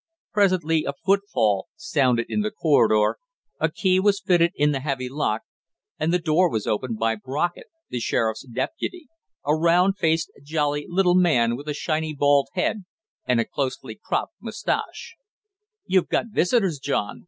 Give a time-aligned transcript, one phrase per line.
[0.33, 3.19] Presently a footfall sounded in the corridor,
[3.59, 5.43] a key was fitted in the heavy lock,
[5.99, 9.09] and the door was opened by Brockett, the sheriff's deputy,
[9.45, 12.85] a round faced, jolly, little man with a shiny bald head
[13.27, 15.13] and a closely cropped gray mustache.
[15.85, 17.19] "You've got visitors, John!"